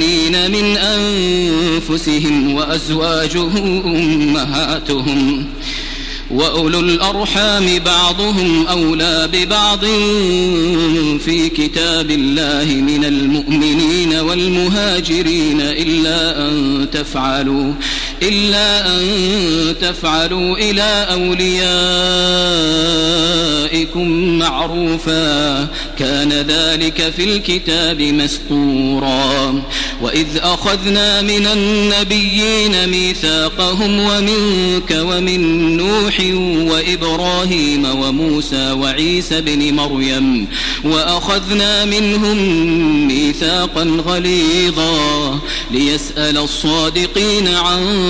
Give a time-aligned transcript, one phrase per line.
[0.00, 5.46] من أنفسهم وأزواجه أمهاتهم
[6.30, 9.84] وأولو الأرحام بعضهم أولى ببعض
[11.18, 17.72] في كتاب الله من المؤمنين والمهاجرين إلا أن تفعلوا
[18.22, 19.00] إلا أن
[19.80, 21.06] تفعلوا إلى
[23.70, 25.66] أوليائكم معروفا.
[25.98, 29.62] كان ذلك في الكتاب مسطورا.
[30.02, 36.20] وإذ أخذنا من النبيين ميثاقهم ومنك ومن نوح
[36.72, 40.46] وإبراهيم وموسى وعيسى بن مريم.
[40.84, 42.36] وأخذنا منهم
[43.08, 45.38] ميثاقا غليظا.
[45.70, 48.09] ليسأل الصادقين عن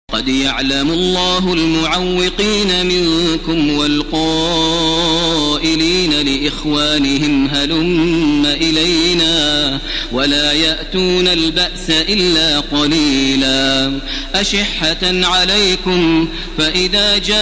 [0.21, 4.21] قد يعلم الله المعوقين منكم والقائلين
[6.13, 9.79] لإخوانهم هلم إلينا
[10.11, 13.99] ولا يأتون البأس إلا قليلا.
[14.35, 16.27] أشحة عليكم
[16.57, 17.41] فإذا جاء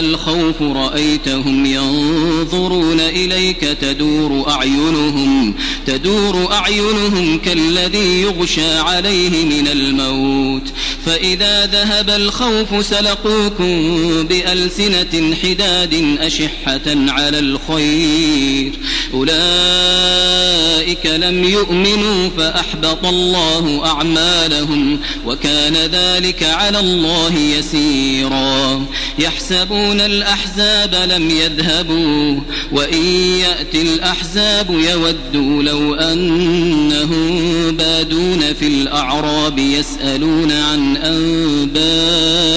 [0.00, 5.54] الخوف رأيتهم ينظرون إليك تدور أعينهم
[5.86, 10.62] تدور أعينهم كالذي يغشى عليه من الموت.
[11.06, 13.92] فإذا ذهب الخوف سلقوكم
[14.22, 18.72] بألسنة حداد أشحة على الخير.
[19.14, 28.86] أولئك لم يؤمنوا فأحبط الله أعمالهم وكان ذلك على الله يسيرا.
[29.18, 32.40] يحسبون الأحزاب لم يذهبوا
[32.72, 33.04] وإن
[33.40, 42.56] يأتي الأحزاب يودوا لو أنهم بادون في الأعراب يسألون عن أنبائكم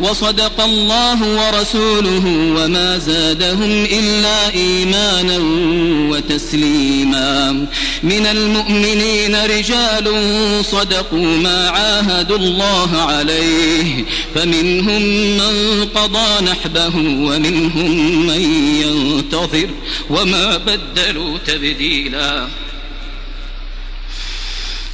[0.00, 5.38] وصدق الله ورسوله وما زادهم إلا إيمانا
[6.10, 7.66] وتسليما.
[8.02, 10.14] من المؤمنين رجال
[10.64, 14.04] صدقوا ما عاهدوا الله عليه.
[14.34, 15.02] فمنهم
[15.36, 18.40] من قضى نحبه ومنهم من
[18.82, 19.68] ينتظر
[20.10, 22.67] وما بدلوا تبديلاً.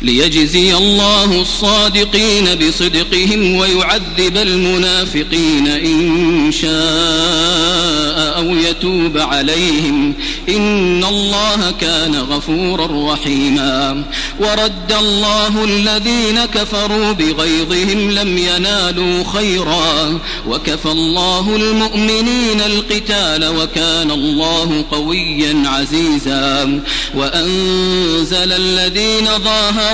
[0.04, 10.14] ليجزي الله الصادقين بصدقهم ويعذب المنافقين إن شاء أو يتوب عليهم.
[10.48, 14.04] إن الله كان غفورا رحيما.
[14.40, 20.20] ورد الله الذين كفروا بغيظهم لم ينالوا خيرا.
[20.48, 26.80] وكفى الله المؤمنين القتال وكان الله قويا عزيزا.
[27.14, 29.93] وأنزل الذين ظاهروا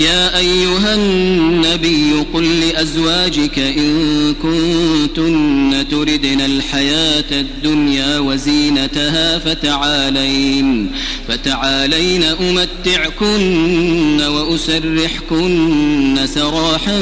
[0.00, 10.92] يا أيها النبي قل لأزواجك إن كنتن تردن الحياة الدنيا وزينتها فتعالين
[11.28, 16.98] فتعالين أمتعكن وأسرحكن سراحا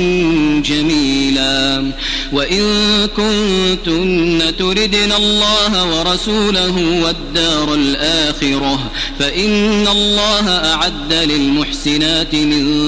[0.64, 1.92] جميلا.
[2.32, 2.62] وإن
[3.16, 12.87] كنتن تردن الله ورسوله والدار الآخرة فإن الله أعد للمحسنات من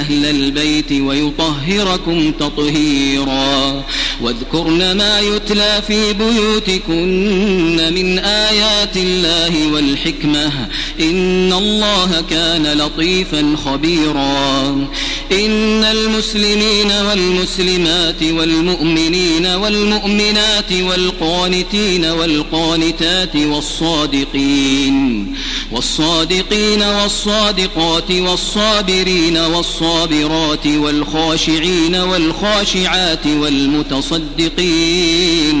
[0.00, 3.84] أهل البيت ويطهركم تطهيرا.
[4.20, 10.68] واذكرن ما يتلى في بيوتكن من آيات الله والحكمة
[11.00, 14.88] إن الله كان لطيفا خبيرا.
[15.32, 25.26] إن المسلمين والمسلمات والمؤمنين والمؤمنات والقانتين والقانتات والصادقين
[25.72, 34.50] والصادقين والصادقات والصابرين والصابرات والخاشعين والخاشعات والمتصدقين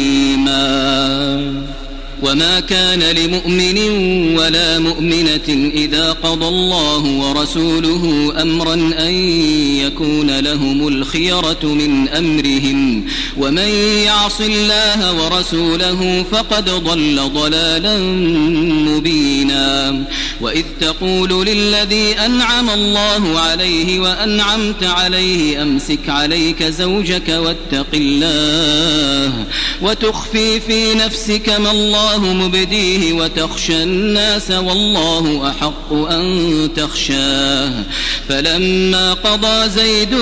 [0.00, 1.79] عليما
[2.22, 3.78] وما كان لمؤمن
[4.38, 9.14] ولا مؤمنة إذا قضى الله ورسوله أمرا أن
[9.84, 13.06] يكون لهم الخيرة من أمرهم.
[13.36, 13.68] ومن
[14.04, 17.98] يعص الله ورسوله فقد ضل ضلالا
[18.90, 20.04] مبينا.
[20.40, 29.44] وإذ تقول للذي أنعم الله عليه وأنعمت عليه أمسك عليك زوجك واتق الله
[29.82, 37.72] وتخفي في نفسك ما الله الله مبديه وتخشى الناس والله أحق أن تخشاه.
[38.28, 40.14] فلما قضى زيد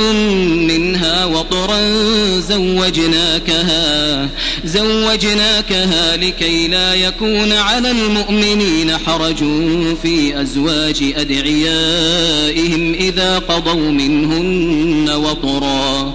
[0.73, 1.80] منها وطرا
[2.38, 4.28] زوجناكها
[4.64, 9.38] زوجناكها لكي لا يكون على المؤمنين حرج
[10.02, 16.14] في أزواج أدعيائهم إذا قضوا منهن وطرا.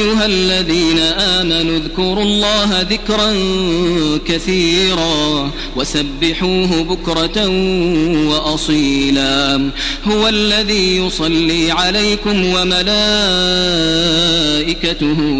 [0.25, 3.33] الذين آمنوا اذكروا الله ذكرا
[4.27, 7.47] كثيرا وسبحوه بكرة
[8.27, 9.69] وأصيلا.
[10.07, 12.85] هو الذي يصلي عليكم وملائكته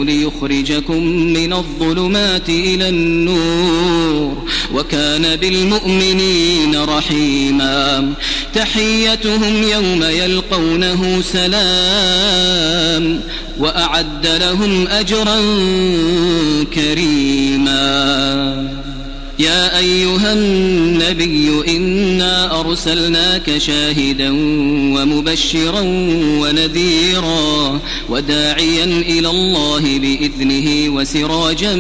[0.06, 4.38] ليخرج يخرجكم من الظلمات إلى النور
[4.74, 8.14] وكان بالمؤمنين رحيما.
[8.54, 13.22] تحيتهم يوم يلقونه سلام
[13.60, 14.51] وأعد لهم
[14.88, 15.40] أجرا
[16.74, 17.82] كريما
[19.42, 24.30] يا أيها النبي إنا أرسلناك شاهدا
[24.96, 25.82] ومبشرا
[26.42, 27.80] ونذيرا
[28.10, 31.76] وداعيا إلى الله بإذنه وسراجا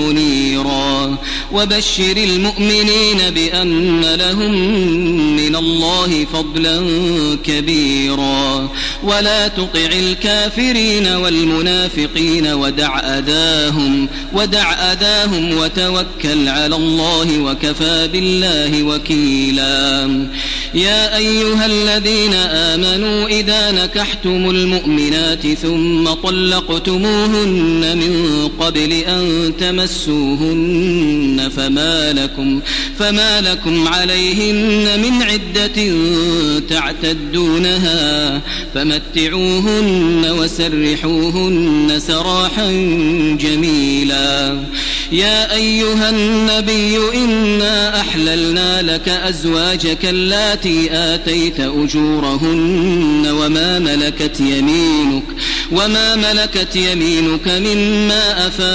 [0.00, 1.18] منيرا.
[1.52, 4.52] وبشر المؤمنين بأن لهم
[5.36, 6.80] من الله فضلا
[7.44, 8.68] كبيرا.
[9.02, 20.06] ولا تطع الكافرين والمنافقين ودع أذاهم ودع أذاهم وتوكل على الله وكفى بالله وكيلا.
[20.74, 32.60] يا أيها الذين آمنوا إذا نكحتم المؤمنات ثم طلقتموهن من قبل أن تمسوهن فما لكم
[32.98, 35.92] فما لكم عليهن من عدة
[36.68, 38.40] تعتدونها
[38.74, 42.70] فمتعوهن وسرحوهن سراحا
[43.40, 44.64] جميلا.
[45.12, 55.22] يا أيها النبي إنا أحللنا لك أزواجك اللاتي آتيت أجورهن وما ملكت يمينك
[55.72, 58.66] وما ملكت يمينك مما أفاء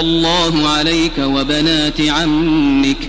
[0.00, 3.08] الله عليك وبنات عمك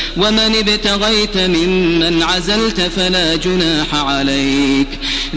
[0.17, 4.87] ومن ابتغيت ممن عزلت فلا جناح عليك.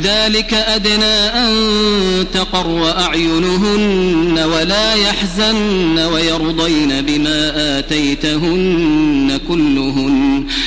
[0.03, 1.53] ذلك أدنى أن
[2.35, 10.47] تقر أعينهن ولا يحزن ويرضين بما آتيتهن كلهن.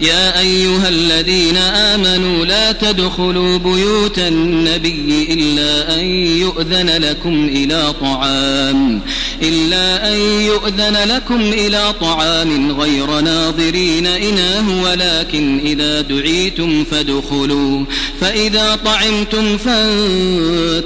[0.00, 6.04] يا أيها الذين آمنوا لا تدخلوا بيوت النبي إلا أن
[6.40, 9.00] يؤذن لكم إلى طعام
[9.42, 17.84] إلا أن يؤذن لكم إلى طعام غير ناظرين إناه ولكن إذا دعيتم فادخلوا
[18.20, 20.84] فإذا طعمتم فانتشروا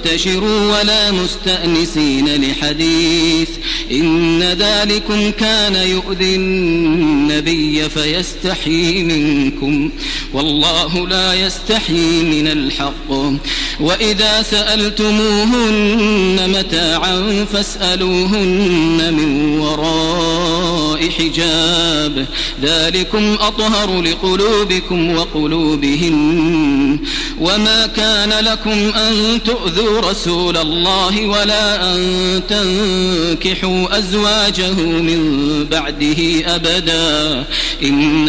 [0.78, 3.48] ولا مستأنسين لحديث
[3.90, 8.99] إن ذلكم كان يؤذي النبي فيستحيي.
[9.02, 9.90] منكم
[10.32, 13.10] والله لا يستحيي من الحق.
[13.80, 22.26] وإذا سألتموهن متاعا فاسألوهن من وراء حجاب.
[22.62, 26.98] ذلكم أطهر لقلوبكم وقلوبهن.
[27.40, 32.00] وما كان لكم أن تؤذوا رسول الله ولا أن
[32.48, 35.20] تنكحوا أزواجه من
[35.70, 37.44] بعده أبدا.
[37.82, 38.28] إن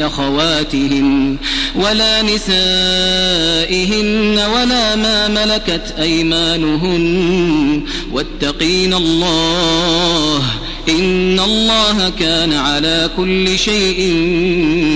[0.00, 1.36] أخواتهن
[1.74, 3.96] ولا نسائهن
[4.38, 7.82] ولا ما ملكت أيمانهن.
[8.12, 10.42] واتقين الله
[10.88, 14.14] إن الله كان على كل شيء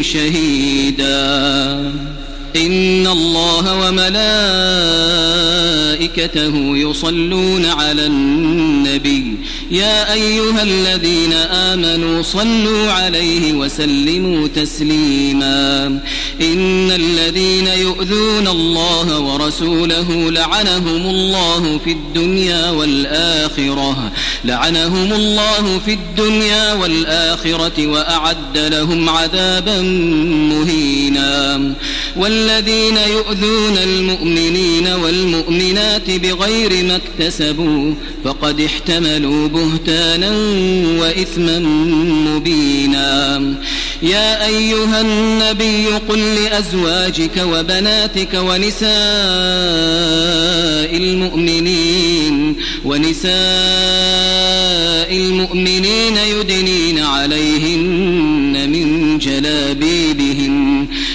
[0.02, 1.92] شهيدا.
[2.56, 4.20] إن الله وملائكته
[6.76, 9.36] يصلون على النبي.
[9.70, 15.86] يا أيها الذين آمنوا صلوا عليه وسلموا تسليما.
[16.40, 24.12] إن الذين يؤذون الله ورسوله لعنهم الله في الدنيا والآخرة.
[24.44, 29.80] لعنهم الله في الدنيا والآخرة وأعد لهم عذابا
[30.52, 31.74] مهينا.
[32.16, 37.94] والذين يؤذون المؤمنين والمؤمنات بغير ما اكتسبوا
[38.24, 40.30] فقد احتملوا بهتانا
[41.00, 41.58] وإثما
[42.26, 43.40] مبينا.
[44.02, 48.90] يا أيها النبي قل لأزواجك وبناتك ونساء
[50.96, 53.30] المؤمنين ونساء
[55.16, 60.19] المؤمنين يدنين عليهن من جلابيبهن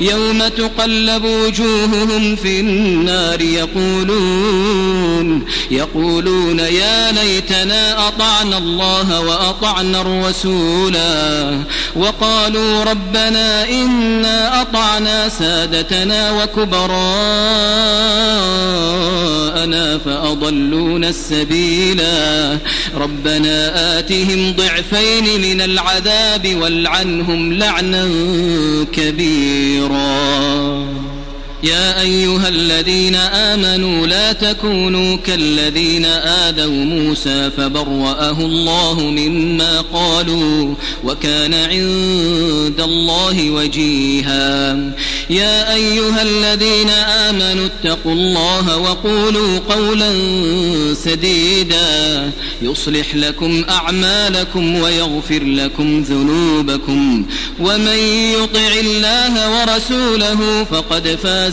[0.00, 11.58] يوم تقلب وجوههم في النار يقولون يقولون يا ليتنا أطعنا الله وأطعنا الرسولا
[11.96, 17.06] وقالوا ربنا إنا أطعنا سادتنا وكبراءنا
[19.98, 22.58] فأضلونا السبيلا
[22.96, 28.08] ربنا آتهم ضعفين من العذاب والعنهم لعنا
[28.92, 31.15] كبيرا خيرا
[31.62, 42.80] يا أيها الذين آمنوا لا تكونوا كالذين آذوا موسى فبرأه الله مما قالوا وكان عند
[42.80, 44.76] الله وجيها.
[45.30, 50.12] يا أيها الذين آمنوا اتقوا الله وقولوا قولا
[50.94, 52.30] سديدا.
[52.62, 57.26] يصلح لكم أعمالكم ويغفر لكم ذنوبكم.
[57.60, 57.98] ومن
[58.42, 61.16] يطع الله ورسوله فقد